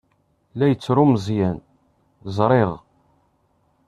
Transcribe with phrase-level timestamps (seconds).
[0.57, 1.57] La yettru Meẓyan.
[2.35, 2.71] Ẓriɣ.